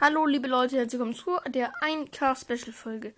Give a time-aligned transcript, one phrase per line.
[0.00, 3.12] Hallo liebe Leute, herzlich willkommen zu der 1K Special Folge.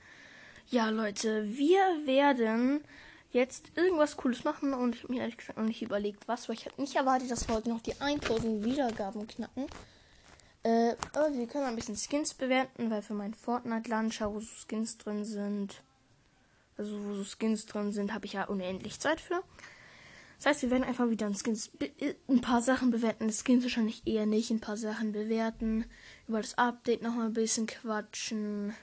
[0.69, 2.85] Ja Leute, wir werden
[3.31, 6.57] jetzt irgendwas cooles machen und ich habe mir ehrlich gesagt noch nicht überlegt was, weil
[6.57, 9.67] ich habe nicht erwartet, dass wir heute noch die 1000 Wiedergaben knacken.
[10.65, 14.53] Äh, aber wir können ein bisschen Skins bewerten, weil für meinen Fortnite Launcher, wo so
[14.67, 15.81] Skins drin sind,
[16.77, 19.43] also wo so Skins drin sind, habe ich ja unendlich Zeit für.
[20.45, 21.71] Das heißt, wir werden einfach wieder ein, Skins,
[22.29, 23.29] ein paar Sachen bewerten.
[23.29, 24.51] Das Skins wahrscheinlich eher nicht.
[24.51, 25.87] Ein paar Sachen bewerten.
[26.29, 28.75] Über das Update noch mal ein bisschen quatschen.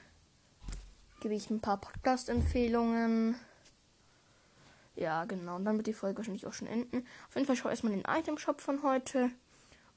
[1.20, 3.36] Gebe ich ein paar Podcast-Empfehlungen.
[4.96, 5.54] Ja, genau.
[5.54, 7.06] Und dann wird die Folge wahrscheinlich auch schon enden.
[7.28, 9.30] Auf jeden Fall schau erstmal den Item-Shop von heute.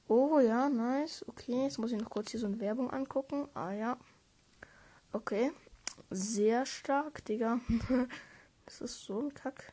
[0.06, 1.24] Oh ja, nice.
[1.26, 3.48] Okay, jetzt muss ich noch kurz hier so eine Werbung angucken.
[3.54, 3.98] Ah ja.
[5.10, 5.50] Okay.
[6.10, 7.58] Sehr stark, Digga.
[8.66, 9.72] das ist so ein Kack.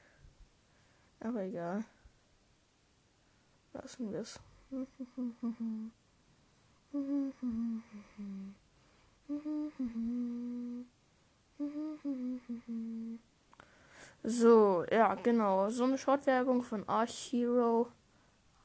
[1.23, 1.85] Aber egal.
[3.71, 4.39] Lassen wir es.
[14.23, 15.69] So, ja, genau.
[15.69, 17.87] So eine Shortwerbung von Archero.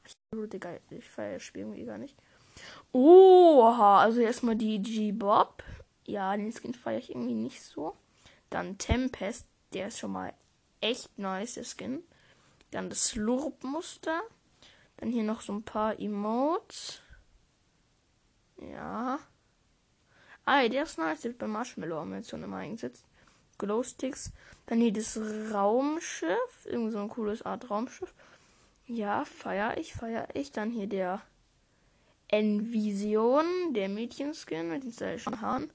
[0.03, 2.15] Archero, Digga, ich feiere das Spiel irgendwie gar nicht.
[2.91, 5.63] Oha, also erstmal die G-Bob.
[6.05, 7.95] Ja, den Skin feiere ich irgendwie nicht so.
[8.49, 10.33] Dann Tempest, der ist schon mal
[10.81, 12.03] echt nice, der Skin.
[12.71, 14.21] Dann das Slurp-Muster.
[14.97, 17.01] Dann hier noch so ein paar Emotes.
[18.57, 19.19] Ja.
[20.45, 21.21] Ah, der ist nice.
[21.21, 23.05] Der wird bei Marshmallow-Animation immer eingesetzt.
[23.57, 24.31] Glowsticks.
[24.65, 25.19] Dann hier das
[25.51, 26.65] Raumschiff.
[26.65, 28.13] Irgend so ein cooles Art Raumschiff.
[28.85, 30.51] Ja, feier ich, feier ich.
[30.51, 31.21] Dann hier der
[32.27, 35.71] Envision, der Mädchenskin mit den stylischen Haaren.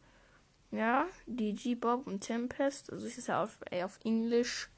[0.71, 2.93] Ja, die G-Bob und Tempest.
[2.93, 4.69] Also es ist ja auf, auf Englisch.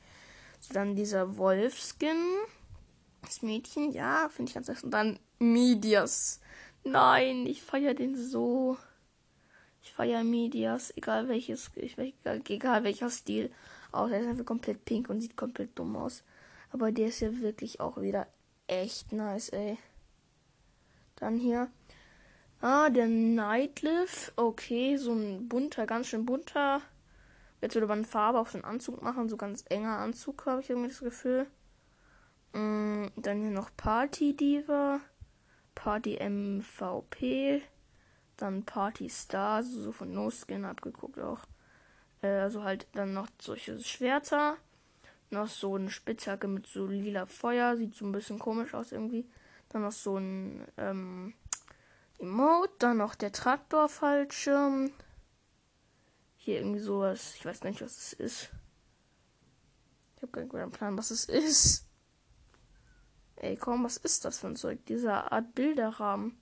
[0.73, 2.17] Dann dieser Wolfskin.
[3.23, 4.85] Das Mädchen, ja, finde ich ganz nice.
[4.85, 6.41] Und dann Medias.
[6.85, 8.77] Nein, ich feiere den so.
[9.83, 13.53] Ich feiere Medias, egal welches, egal, egal welcher Stil.
[13.93, 16.25] Auch er ist einfach komplett pink und sieht komplett dumm aus.
[16.71, 18.27] Aber der ist ja wirklich auch wieder
[18.67, 19.79] echt nice, ey.
[21.17, 21.71] Dann hier.
[22.61, 24.33] Ah, der Nightliff.
[24.37, 26.83] Okay, so ein bunter, ganz schön bunter
[27.61, 30.89] Jetzt würde man Farbe auf den Anzug machen, so ganz enger Anzug, habe ich irgendwie
[30.89, 31.47] das Gefühl.
[32.53, 35.01] Mm, dann hier noch Party Diva,
[35.75, 37.63] Party MVP,
[38.37, 41.41] dann Party Star, also so von No Skin abgeguckt auch.
[42.23, 44.57] Äh, also halt dann noch solche Schwerter,
[45.31, 49.27] noch so eine Spitzhacke mit so lila Feuer, sieht so ein bisschen komisch aus irgendwie.
[49.71, 51.35] Dann noch so ein ähm,
[52.19, 54.93] Emote, dann noch der Traktorfallschirm,
[56.47, 57.35] hier irgendwie sowas.
[57.35, 58.51] Ich weiß nicht, was es ist.
[60.15, 61.89] Ich habe keinen Plan, was es ist.
[63.35, 64.87] Ey, komm, was ist das für ein Zeug?
[64.87, 66.39] Dieser Art Bilderrahmen.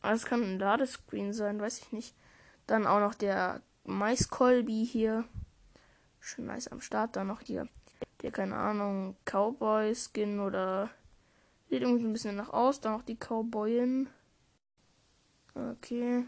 [0.00, 2.16] Aber es kann ein Ladescreen sein, weiß ich nicht.
[2.66, 5.28] Dann auch noch der Maiskolbi hier.
[6.18, 7.14] Schon nice am Start.
[7.14, 7.68] Dann noch hier,
[8.20, 10.90] der, keine Ahnung, Cowboy-Skin oder.
[11.68, 12.80] Sieht irgendwie ein bisschen nach aus.
[12.80, 14.08] Dann noch die Cowboyin.
[15.54, 16.26] Okay.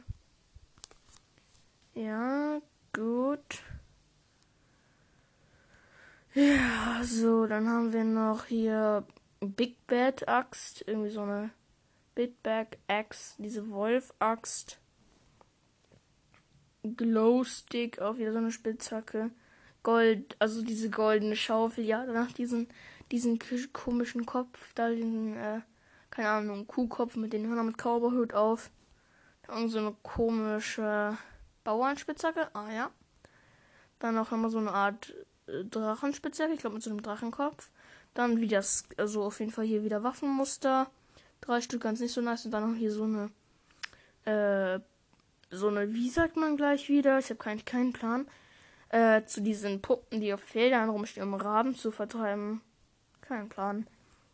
[1.95, 2.61] Ja,
[2.93, 3.63] gut.
[6.35, 9.07] Ja, so, dann haben wir noch hier
[9.39, 11.51] Big Bad Axt, irgendwie so eine
[12.17, 14.81] Big Bad Axt, diese Wolf Axt.
[16.83, 19.31] Glowstick, auch wieder so eine Spitzhacke.
[19.85, 22.69] Gold, also diese goldene Schaufel, ja, danach diesen,
[23.13, 23.39] diesen
[23.73, 25.61] komischen Kopf, da diesen, äh,
[26.11, 28.73] keine Ahnung, Kuhkopf mit den Hörnern mit Cowboyhut auf.
[29.47, 31.17] Dann so eine komische
[31.65, 32.49] Bauernspitzhacke.
[32.55, 32.91] Ah ja.
[33.99, 35.15] Dann noch immer so eine Art
[35.47, 36.53] äh, Drachenspitzhacke.
[36.53, 37.71] Ich glaube mit so einem Drachenkopf.
[38.13, 38.63] Dann wieder,
[38.97, 40.89] also auf jeden Fall hier wieder Waffenmuster.
[41.41, 42.45] Drei Stück ganz nicht so nice.
[42.45, 43.31] Und dann noch hier so eine,
[44.25, 44.81] äh,
[45.51, 47.19] so eine, wie sagt man gleich wieder?
[47.19, 48.27] Ich habe keinen, keinen Plan.
[48.91, 52.61] Äh, zu diesen Puppen, die auf Feldern rumstehen, um Raben zu vertreiben.
[53.23, 53.87] Keinen Plan.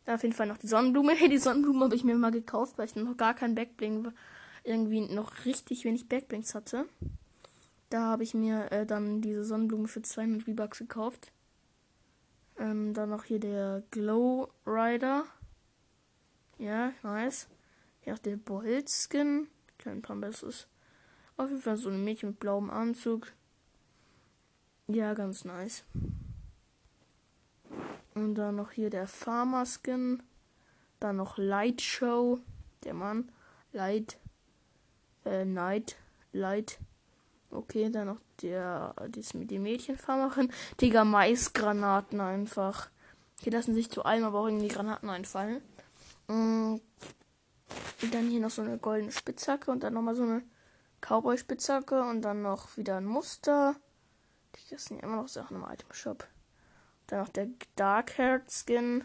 [0.04, 1.14] Dann auf jeden Fall noch die Sonnenblume.
[1.14, 4.12] Hey, die Sonnenblume habe ich mir mal gekauft, weil ich noch gar kein Backbling,
[4.64, 6.86] irgendwie noch richtig wenig Backblings hatte.
[7.90, 11.32] Da habe ich mir äh, dann diese Sonnenblume für 200 V-Bucks gekauft.
[12.56, 15.24] Ähm, dann noch hier der Glow Rider.
[16.58, 17.48] Ja, nice.
[18.00, 19.48] Hier auch der Bolt Skin.
[19.78, 20.68] Kein Plan besseres.
[21.36, 23.32] Auf jeden Fall so ein Mädchen mit blauem Anzug.
[24.86, 25.84] Ja, ganz nice.
[28.14, 30.22] Und dann noch hier der Farmer Skin.
[31.00, 32.40] Dann noch Light Show.
[32.84, 33.32] Der Mann.
[33.72, 34.18] Light.
[35.24, 35.96] Äh, Night.
[36.32, 36.78] Light.
[37.50, 40.52] Okay, dann noch der, das mit den Mädchenfarmerin.
[40.80, 42.90] Digga, Maisgranaten einfach.
[43.44, 45.62] Die lassen sich zu allem aber auch irgendwie Granaten einfallen.
[46.28, 46.80] Und mm,
[48.12, 50.42] dann hier noch so eine goldene Spitzhacke und dann nochmal so eine
[51.00, 53.74] Cowboy-Spitzhacke und dann noch wieder ein Muster.
[54.70, 56.26] Das sind ja immer noch Sachen im Item Shop.
[57.06, 58.12] Dann noch der Dark
[58.48, 59.04] Skin.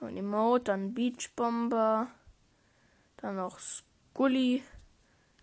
[0.00, 2.08] Ein Emote, dann Beach Bomber.
[3.16, 4.62] Dann noch Scully.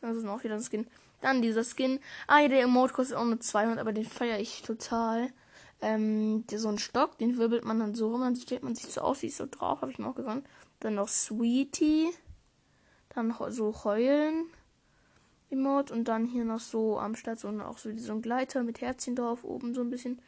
[0.07, 0.85] Das ist noch wieder ein Skin.
[1.21, 1.99] Dann dieser Skin.
[2.27, 5.29] Ah, ja, der Emote kostet auch nur 200, aber den feiere ich total.
[5.81, 8.85] Ähm, der, so ein Stock, den wirbelt man dann so rum, dann stellt man sich
[8.85, 10.45] so aus, wie so drauf, habe ich mir auch gewonnen.
[10.79, 12.11] Dann noch Sweetie.
[13.09, 14.45] Dann so heulen.
[15.49, 18.81] Emote und dann hier noch so am Start so auch so, so ein Gleiter mit
[18.81, 20.19] Herzchen drauf oben so ein bisschen.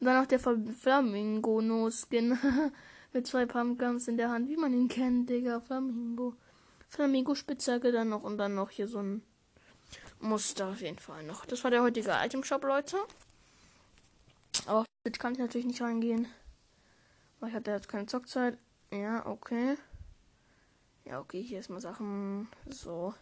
[0.00, 2.38] Und dann noch der Flamingo No Skin
[3.12, 6.34] mit zwei Pumpguns in der Hand, wie man ihn kennt, Digga, Flamingo.
[6.88, 9.22] Flamingo Spitzhacke dann noch und dann noch hier so ein
[10.20, 11.46] Muster auf jeden Fall noch.
[11.46, 12.96] Das war der heutige Item Shop, Leute.
[14.66, 16.26] Aber jetzt kann ich natürlich nicht reingehen.
[17.40, 18.58] Weil ich hatte jetzt keine Zockzeit.
[18.90, 19.76] Ja, okay.
[21.04, 22.48] Ja, okay, hier ist mal Sachen.
[22.68, 23.14] So.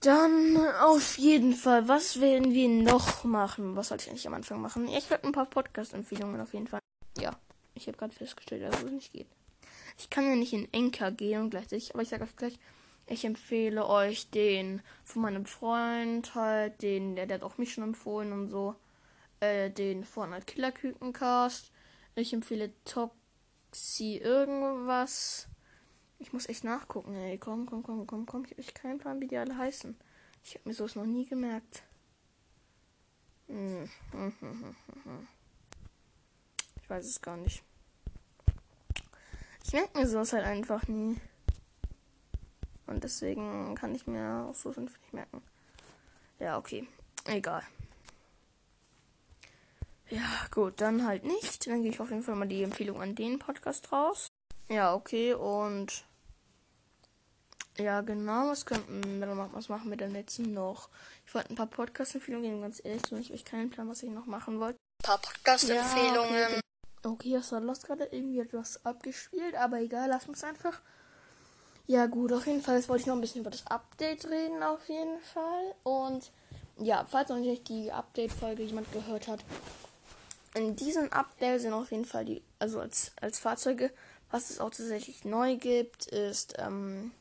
[0.00, 3.76] Dann auf jeden Fall, was werden wir noch machen?
[3.76, 4.88] Was sollte ich eigentlich am Anfang machen?
[4.88, 6.80] Ich werde ein paar Podcast-Empfehlungen auf jeden Fall.
[7.18, 7.32] Ja,
[7.74, 9.28] ich habe gerade festgestellt, dass es nicht geht.
[10.00, 12.58] Ich kann ja nicht in Enker gehen und gleichzeitig, aber ich sage euch gleich,
[13.06, 17.84] ich empfehle euch den von meinem Freund halt, den, der, der hat auch mich schon
[17.84, 18.76] empfohlen und so,
[19.40, 21.70] äh, den Fortnite Killer Kükencast.
[22.14, 25.48] Ich empfehle Toxi irgendwas.
[26.18, 27.36] Ich muss echt nachgucken, ey.
[27.36, 28.44] Komm, komm, komm, komm, komm.
[28.46, 29.98] Ich habe echt keinen Plan, wie die alle heißen.
[30.42, 31.82] Ich habe mir sowas noch nie gemerkt.
[33.48, 33.90] Hm.
[36.82, 37.62] Ich weiß es gar nicht.
[39.70, 41.16] Ich merke mir sowas halt einfach nie.
[42.88, 45.40] Und deswegen kann ich mir auch so fünf nicht merken.
[46.40, 46.88] Ja, okay.
[47.26, 47.62] Egal.
[50.08, 51.68] Ja, gut, dann halt nicht.
[51.68, 54.26] Dann gehe ich auf jeden Fall mal die Empfehlung an den Podcast raus.
[54.68, 56.04] Ja, okay, und
[57.78, 60.88] ja, genau, was könnten was machen wir denn jetzt noch?
[61.26, 64.10] Ich wollte ein paar Podcast-Empfehlungen geben, ganz ehrlich, so ich habe keinen Plan, was ich
[64.10, 64.80] noch machen wollte.
[64.98, 66.34] Ein paar Podcast-Empfehlungen.
[66.34, 66.60] Ja, okay.
[67.06, 70.80] Okay, das war Lost gerade irgendwie etwas abgespielt, aber egal, lass uns einfach.
[71.86, 74.62] Ja, gut, auf jeden Fall, jetzt wollte ich noch ein bisschen über das Update reden,
[74.62, 75.74] auf jeden Fall.
[75.82, 76.30] Und
[76.78, 79.40] ja, falls noch nicht die Update-Folge jemand gehört hat,
[80.54, 83.90] in diesem Update sind auf jeden Fall die, also als, als Fahrzeuge,
[84.30, 87.12] was es auch tatsächlich neu gibt, ist, ähm,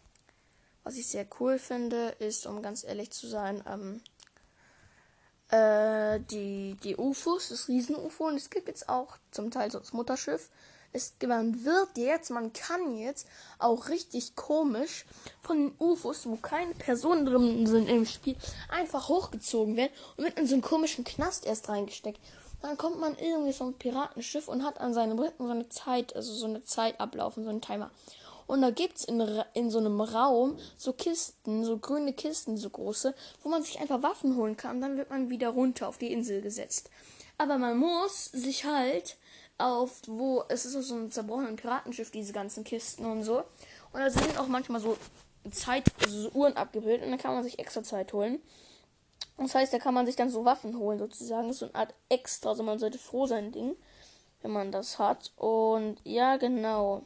[0.83, 4.01] was ich sehr cool finde, ist, um ganz ehrlich zu sein, ähm,
[5.49, 8.27] äh, die, die UFOs, das Riesen-UFO.
[8.27, 10.49] Und es gibt jetzt auch zum Teil so das Mutterschiff.
[10.91, 13.27] Es, man wird jetzt, man kann jetzt
[13.59, 15.05] auch richtig komisch
[15.41, 18.35] von den UFOs, wo keine Personen drin sind im Spiel,
[18.69, 22.19] einfach hochgezogen werden und wird in so einen komischen Knast erst reingesteckt.
[22.61, 26.15] Dann kommt man irgendwie so ein Piratenschiff und hat an seinem Rücken so eine Zeit,
[26.15, 27.91] also so eine Zeit ablaufen, so einen Timer.
[28.49, 29.21] Und da gibt's in,
[29.53, 33.13] in so einem Raum so Kisten, so grüne Kisten, so große,
[33.43, 34.81] wo man sich einfach Waffen holen kann.
[34.81, 36.89] Dann wird man wieder runter auf die Insel gesetzt.
[37.37, 39.17] Aber man muss sich halt
[39.59, 43.43] auf, wo, es ist so ein zerbrochenes Piratenschiff, diese ganzen Kisten und so.
[43.93, 44.97] Und da sind auch manchmal so
[45.51, 48.41] Zeit, also so Uhren abgebildet und dann kann man sich extra Zeit holen.
[49.37, 51.53] Das heißt, da kann man sich dann so Waffen holen, sozusagen.
[51.53, 53.75] So eine Art extra, also man sollte froh sein, Ding,
[54.41, 55.33] wenn man das hat.
[55.35, 57.03] Und ja, genau.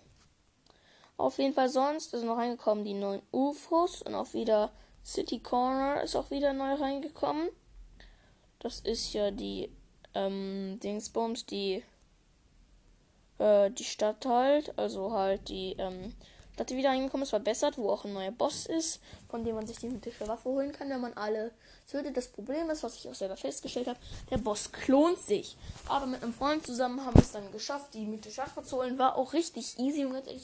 [1.23, 4.73] Auf jeden Fall sonst ist noch reingekommen die neuen UFOs und auch wieder
[5.05, 7.47] City Corner ist auch wieder neu reingekommen.
[8.59, 9.71] Das ist ja die
[10.15, 11.81] ähm, Dingsbums, die
[13.37, 16.13] äh, die Stadt halt, also halt die ähm,
[16.55, 18.99] Stadt, die wieder reingekommen ist, verbessert, wo auch ein neuer Boss ist,
[19.29, 21.51] von dem man sich die mythische Waffe holen kann, wenn man alle
[21.89, 22.17] tötet.
[22.17, 23.99] Das Problem ist, was ich auch selber festgestellt habe,
[24.29, 25.55] der Boss klont sich.
[25.87, 28.99] Aber mit einem Freund zusammen haben wir es dann geschafft, die mythische Waffe zu holen.
[28.99, 30.43] War auch richtig easy und ganz ehrlich,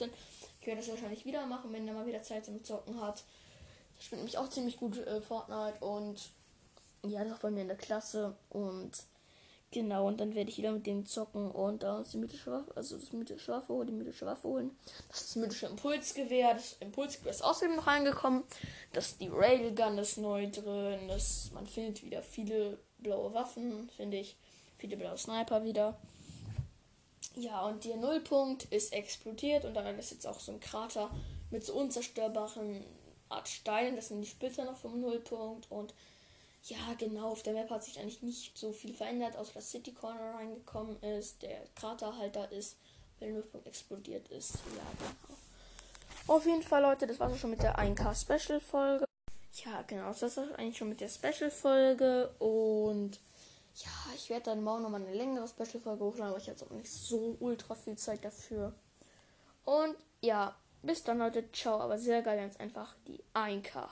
[0.60, 3.24] ich werde das wahrscheinlich wieder machen, wenn er mal wieder Zeit zum Zocken hat.
[3.98, 6.30] Ich spiele nämlich auch ziemlich gut äh, Fortnite und
[7.04, 8.92] ja, das bei mir in der Klasse und
[9.72, 12.72] genau, und dann werde ich wieder mit dem zocken und da uns die mythische Waffe,
[12.76, 14.72] also das mythische Waffe holen, die mythische Waffe holen.
[15.10, 18.44] Das ist das mythische Impulsgewehr, das Impulsgewehr ist außerdem noch reingekommen.
[18.94, 24.36] Das die Railgun ist neu drin, das, man findet wieder viele blaue Waffen, finde ich.
[24.78, 25.98] Viele blaue Sniper wieder.
[27.40, 31.10] Ja, und der Nullpunkt ist explodiert und daran ist jetzt auch so ein Krater
[31.52, 32.84] mit so unzerstörbaren
[33.30, 33.96] Art Steinen.
[33.96, 35.72] Das sind die Splitter noch vom Nullpunkt.
[35.72, 35.94] Und
[36.64, 39.94] ja, genau, auf der Map hat sich eigentlich nicht so viel verändert, außer dass City
[39.94, 42.76] Corner reingekommen ist, der Kraterhalter ist,
[43.20, 44.56] weil der Nullpunkt explodiert ist.
[44.76, 46.36] Ja, genau.
[46.36, 49.06] Auf jeden Fall, Leute, das war schon mit der 1K Special Folge.
[49.64, 53.18] Ja, genau, das war eigentlich schon mit der Special Folge und
[53.84, 56.92] ja, ich werde dann morgen nochmal eine längere Special-Folge hochladen, aber ich habe auch nicht
[56.92, 58.74] so ultra viel Zeit dafür.
[59.66, 63.88] Und ja, bis dann Leute, ciao, aber sehr geil, ganz einfach die 1K.